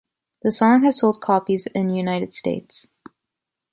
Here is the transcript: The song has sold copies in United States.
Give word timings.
The 0.41 0.49
song 0.49 0.81
has 0.85 0.97
sold 0.97 1.21
copies 1.21 1.67
in 1.75 1.91
United 1.91 2.33
States. 2.33 2.87